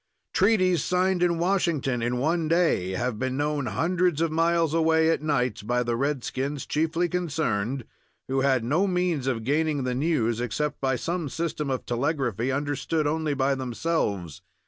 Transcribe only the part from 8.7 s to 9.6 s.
means of